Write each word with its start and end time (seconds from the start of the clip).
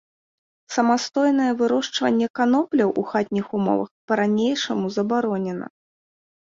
Самастойнае 0.75 1.49
вырошчванне 1.59 2.27
канопляў 2.41 2.89
у 3.03 3.05
хатніх 3.13 3.45
умовах 3.61 3.89
па-ранейшаму 4.11 4.85
забаронена. 4.99 5.67